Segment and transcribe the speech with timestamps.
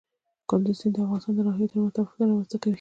[0.49, 2.69] کندز سیند د افغانستان د ناحیو ترمنځ تفاوتونه رامنځ ته کوي.